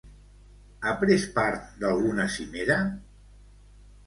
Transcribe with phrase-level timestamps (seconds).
[0.87, 2.79] Ha pres part d'alguna cimera?